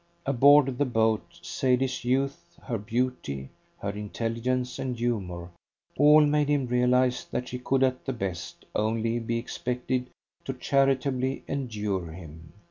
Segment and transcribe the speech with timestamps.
[0.25, 5.51] Aboard the boat, Sadie's youth, her beauty, her intelligence and humour,
[5.95, 10.07] all made him realise that she could at the best only be expected
[10.43, 12.51] to charitably endure him.